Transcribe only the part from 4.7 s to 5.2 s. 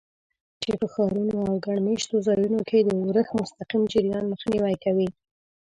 کوي.